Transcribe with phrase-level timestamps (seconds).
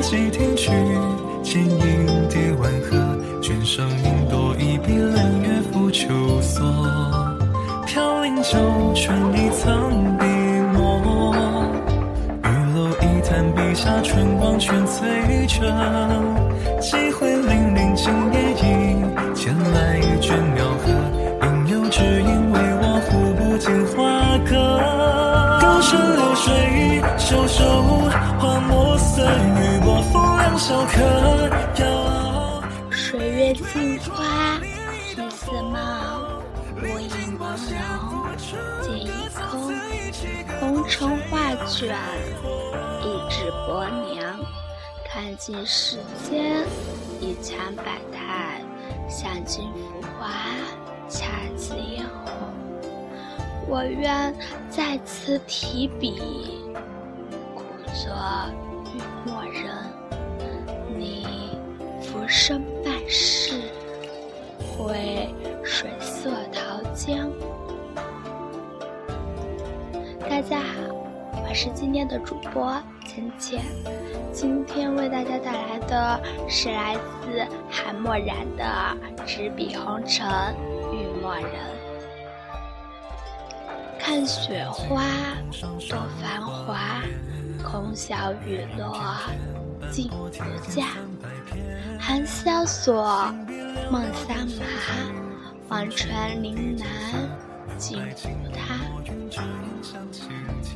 [0.00, 0.70] 几听曲，
[1.42, 2.96] 剑影叠万壑。
[3.40, 6.08] 卷上云朵一笔，冷月拂秋
[6.40, 6.62] 索。
[7.86, 8.58] 飘零酒
[8.94, 10.24] 泉一苍笔
[10.72, 11.34] 墨。
[12.44, 15.60] 玉楼一叹笔下春光全醉着。
[16.80, 20.38] 几回零零今夜忆，前来一卷
[32.92, 34.60] 水月镜花，
[35.10, 35.74] 日似梦，
[36.76, 37.74] 我影朦胧，
[38.80, 39.42] 剑已空。
[40.60, 41.98] 红尘画卷，
[43.02, 44.38] 一纸薄凉。
[45.04, 45.98] 看尽世
[46.30, 46.64] 间
[47.20, 48.62] 一腔百态，
[49.08, 50.30] 想尽浮华，
[51.08, 52.32] 恰似嫣红。
[53.66, 54.32] 我愿
[54.70, 56.61] 再次提笔，
[64.84, 65.28] 为
[65.62, 67.30] 水色桃江。
[70.28, 70.94] 大家好，
[71.48, 73.60] 我是今天的主播芊芊，
[74.32, 78.64] 今天为大家带来的是来自韩墨染的
[79.24, 80.26] 《执笔红尘
[80.92, 81.44] 遇墨人》。
[83.98, 85.04] 看雪花
[85.52, 87.02] 多繁华，
[87.62, 88.98] 空晓雨落
[89.92, 90.28] 尽无
[90.68, 90.86] 价。
[92.00, 93.32] 寒宵锁，
[93.90, 94.64] 梦三马，
[95.68, 96.86] 望穿林南，
[97.78, 98.78] 尽无他。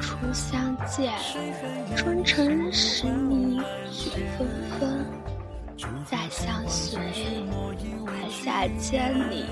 [0.00, 1.12] 初相见，
[1.96, 4.48] 春城十里雪纷
[4.78, 5.04] 纷；
[6.04, 6.98] 再相随，
[8.04, 9.44] 华夏千里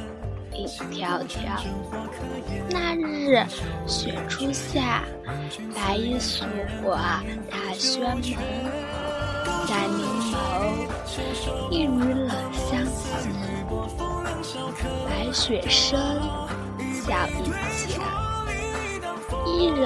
[0.55, 1.39] 影迢迢。
[2.71, 3.45] 那日
[3.87, 5.03] 雪初下，
[5.75, 6.45] 白衣素
[6.83, 6.97] 裹
[7.51, 8.98] 踏轩门。
[9.69, 10.01] 在凝
[10.33, 10.35] 眸，
[11.71, 13.11] 一缕冷香袭。
[15.05, 16.01] 白雪深，
[17.05, 18.01] 笑意浅。
[19.45, 19.85] 一人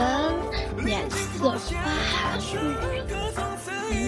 [0.84, 2.54] 脸色发寒绿，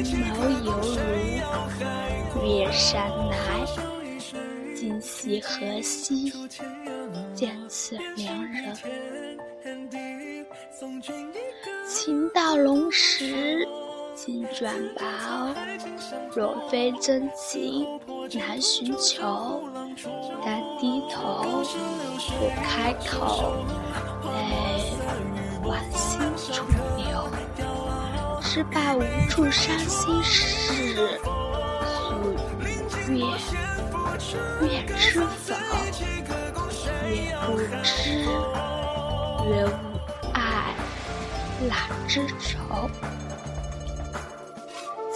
[0.01, 0.33] 凝眸
[0.65, 3.35] 犹如月山来。
[4.77, 6.33] 今夕何夕，
[7.35, 8.77] 见此良人？
[11.89, 13.67] 情到浓时。
[14.25, 15.05] 心转薄，
[16.35, 18.01] 若非真情
[18.33, 19.63] 难寻求。
[20.43, 21.63] 但低头
[22.39, 23.53] 不开口，
[24.25, 24.97] 泪
[25.63, 26.19] 往心
[26.55, 26.65] 处
[26.97, 27.29] 流。
[28.41, 31.21] 只把无处伤心事，
[31.85, 32.33] 诉
[33.11, 33.27] 与月，
[34.63, 35.53] 月知否？
[37.11, 37.53] 月不
[37.83, 38.25] 知，
[39.51, 39.69] 月无
[40.33, 40.73] 爱，
[41.69, 41.77] 哪
[42.09, 42.89] 知愁？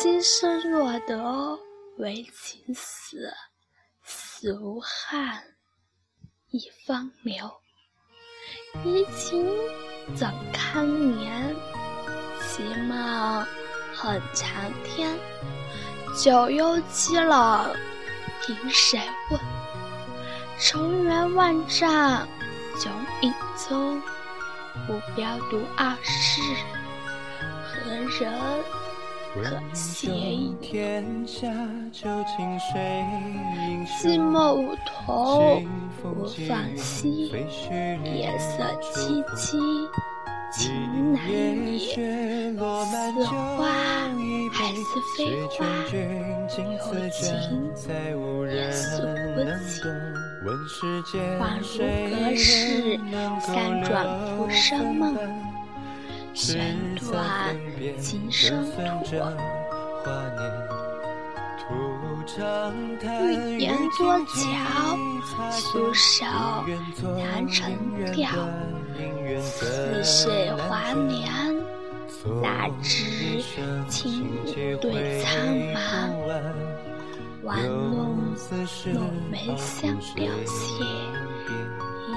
[0.01, 1.59] 今生若得
[1.97, 3.35] 为情死，
[4.05, 5.43] 死无憾，
[6.51, 7.51] 亦方留。
[8.85, 9.45] 余情
[10.15, 10.87] 怎堪
[11.17, 11.53] 年？
[12.41, 13.45] 其梦
[13.93, 15.19] 恨长天。
[16.17, 17.75] 九幽凄冷，
[18.47, 19.01] 凭谁
[19.33, 19.41] 问？
[20.61, 22.25] 重圆万丈，
[22.77, 22.89] 迥
[23.23, 24.01] 影踪。
[24.89, 26.41] 无标独二世，
[27.65, 28.78] 何人？
[29.43, 30.09] 可惜，
[34.03, 35.65] 寂寞梧桐
[36.03, 37.29] 无放稀，
[38.05, 39.39] 夜色凄凄
[40.53, 41.79] 情难也。
[41.79, 43.23] 似
[43.57, 43.65] 花
[44.53, 44.83] 还似
[45.17, 45.57] 非花，
[45.93, 45.97] 有
[46.49, 46.59] 情
[48.51, 48.83] 也诉
[49.35, 49.71] 不尽。
[50.43, 50.51] 恍
[50.81, 51.15] 如隔
[52.35, 52.45] 世，
[53.41, 53.47] 三
[53.85, 53.87] 转
[54.37, 55.07] 浮生梦。
[56.39, 57.57] 弦断
[58.01, 58.65] 琴声
[61.59, 61.67] 吐，
[63.27, 64.97] 欲言多巧，
[65.51, 66.25] 素手
[67.17, 67.77] 难成
[68.13, 68.31] 调。
[69.41, 71.29] 似水华年，
[72.41, 73.43] 哪知
[73.89, 74.31] 青
[74.81, 75.33] 对苍
[75.75, 75.77] 茫。
[77.43, 78.37] 玩弄
[78.95, 80.85] 浓眉香凋谢，
[82.09, 82.13] 映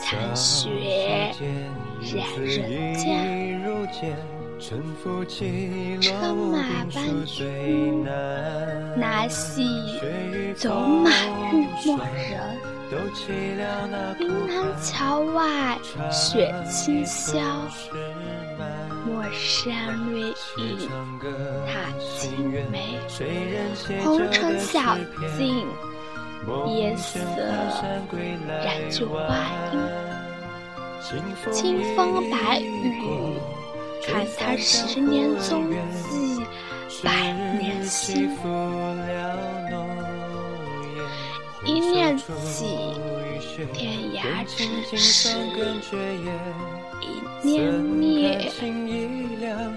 [0.00, 1.32] 残雪
[2.00, 2.12] 染
[2.44, 2.94] 人
[3.90, 4.16] 间。
[4.58, 4.82] 乘
[6.52, 6.58] 马
[6.94, 8.04] 伴君，
[8.94, 9.64] 那系
[10.54, 11.10] 走马
[11.54, 12.58] 遇墨人。
[14.18, 15.78] 临南桥外
[16.10, 17.40] 雪清宵，
[19.06, 20.26] 陌山绿
[20.58, 20.90] 影
[21.66, 21.72] 踏
[22.18, 23.00] 青梅。
[24.04, 24.94] 红尘小
[25.38, 25.66] 径，
[26.66, 27.18] 夜色
[28.62, 29.18] 染旧花
[29.72, 29.74] 衣。
[31.50, 33.38] 清风白雨。
[34.06, 36.44] 看他十年踪迹，
[37.04, 38.30] 百年心。
[41.64, 42.94] 一念起，
[43.72, 44.58] 天涯咫
[44.96, 45.28] 尺；
[47.00, 48.50] 一念灭，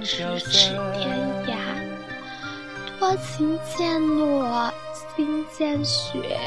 [0.02, 1.04] 咫尺天
[1.48, 1.52] 涯。
[3.00, 4.74] 多情渐落，
[5.16, 6.40] 心渐雪。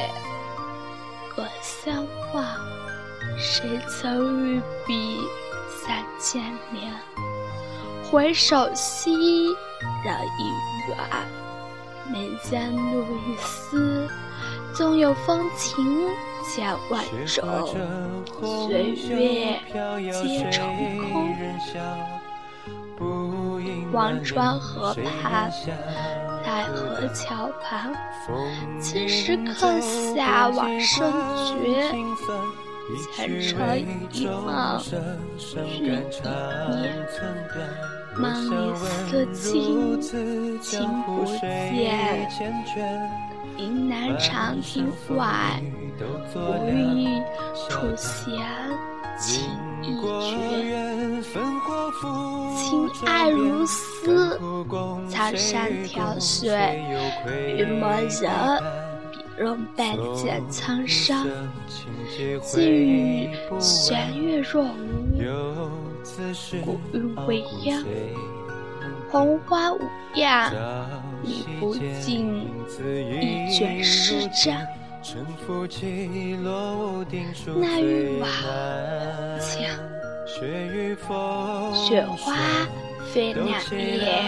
[1.34, 2.42] 隔相望，
[3.36, 5.20] 谁曾与彼
[5.68, 6.42] 三千
[6.72, 6.90] 年？
[8.16, 9.12] 回首兮，
[10.02, 10.48] 人已
[10.88, 10.96] 远。
[12.10, 14.08] 眉间露一丝，
[14.74, 16.08] 纵有风情
[16.42, 17.68] 千万种，
[18.66, 19.60] 岁月
[20.24, 20.66] 皆成
[21.12, 21.28] 空。
[23.92, 25.52] 忘川河畔，
[26.42, 27.92] 奈何桥旁，
[28.80, 29.78] 青石刻
[30.14, 31.12] 下往生
[31.62, 31.94] 诀。
[33.14, 34.78] 前尘一梦，
[35.36, 36.06] 续一念。
[38.16, 40.00] 梦里思亲，
[40.62, 41.40] 亲不见。
[43.58, 45.60] 云南长亭外，
[46.34, 46.38] 无
[46.72, 47.20] 意
[47.68, 48.24] 初见
[49.18, 49.44] 情
[49.82, 50.26] 意绝。
[52.56, 54.38] 情爱如丝，
[55.10, 56.46] 苍山跳水，
[57.56, 58.30] 欲墨人，
[59.38, 61.26] 容半剪苍山。
[62.42, 65.20] 寄语弦月若无。
[66.64, 67.82] 古韵未央，
[69.10, 69.80] 红花无
[70.14, 70.52] 恙，
[71.22, 72.48] 你不尽
[72.86, 74.56] 一卷诗章。
[77.56, 78.28] 那玉瓦
[79.38, 79.60] 墙，
[81.74, 82.34] 雪花
[83.12, 84.22] 飞两叶，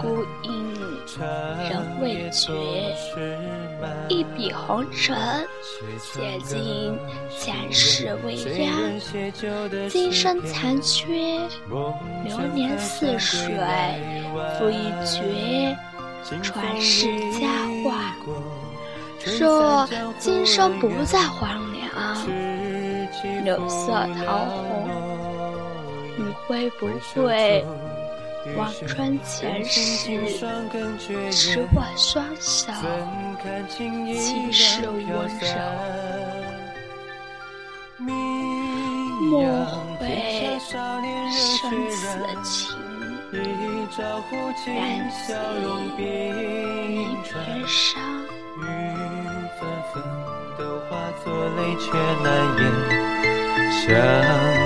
[0.00, 0.74] 孤影
[1.68, 2.52] 人未觉。
[4.08, 5.16] 一笔红尘，
[5.98, 6.98] 写尽
[7.38, 8.72] 前世未央。
[9.88, 13.54] 今生残缺，流年似水，
[14.58, 15.76] 付一绝，
[16.42, 17.48] 传世佳
[17.84, 18.16] 话。
[19.38, 19.88] 若
[20.18, 21.84] 今生不再荒凉，
[23.44, 23.92] 柳色
[24.24, 25.11] 桃红，
[26.24, 26.86] 你会不
[27.16, 27.64] 会
[28.56, 29.80] 望穿前世，
[31.32, 32.72] 执我双手，
[34.16, 35.16] 气势温柔？
[39.20, 39.42] 莫
[39.98, 40.02] 会
[40.60, 40.70] 生
[41.90, 42.06] 死
[42.44, 42.52] 情，
[43.32, 44.72] 燃
[45.10, 45.26] 起
[46.88, 47.32] 一片
[47.66, 48.00] 伤。
[51.22, 51.84] 作泪却
[52.22, 52.26] 难
[52.56, 52.60] 言，
[53.72, 53.88] 向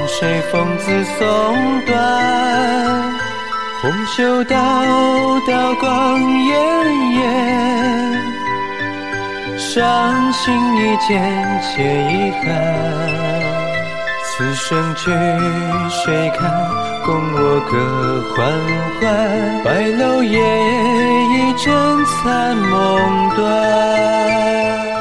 [0.09, 1.25] 谁风自送
[1.87, 1.95] 断？
[3.83, 4.55] 红袖道
[5.47, 6.53] 道光潋
[9.57, 10.45] 滟，伤心
[10.77, 11.07] 一剪
[11.63, 12.45] 且遗憾。
[14.25, 15.05] 此生去
[15.89, 16.51] 谁看？
[17.05, 17.39] 供我
[17.71, 17.73] 歌
[18.35, 18.37] 缓
[18.99, 19.03] 缓。
[19.65, 19.67] 白
[19.99, 21.65] 楼夜已真
[22.05, 22.75] 残梦
[23.37, 24.96] 断。